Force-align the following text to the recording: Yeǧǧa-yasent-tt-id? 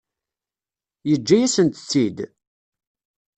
Yeǧǧa-yasent-tt-id? 1.09 2.17